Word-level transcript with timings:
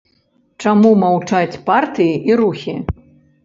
Чаму 0.65 0.93
маўчаць 1.03 1.59
партыі 1.69 2.13
і 2.33 2.41
рухі? 2.43 2.79